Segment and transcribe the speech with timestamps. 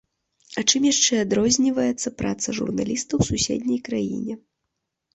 [0.61, 4.33] А чым яшчэ адрозніваецца праца журналіста ў суседняй краіне?